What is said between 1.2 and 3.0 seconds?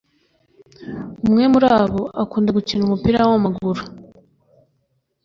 umwe muri bo akunda gukina